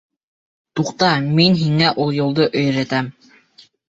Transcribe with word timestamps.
Туҡта, 0.77 1.09
мин 1.39 1.57
һиңә 1.59 1.91
ул 2.05 2.13
юлды 2.21 2.47
өйрәтәм. 2.63 3.11